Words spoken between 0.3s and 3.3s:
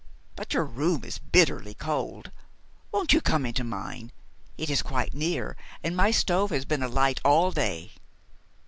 But your room is bitterly cold. Won't you